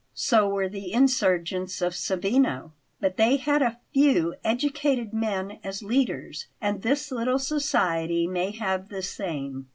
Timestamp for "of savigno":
1.79-2.71